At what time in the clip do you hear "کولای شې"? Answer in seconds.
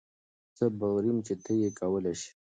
1.79-2.31